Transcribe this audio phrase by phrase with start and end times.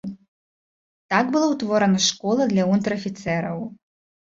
[1.15, 3.65] Так была ўтворана школа для унтэр-афіцэраў.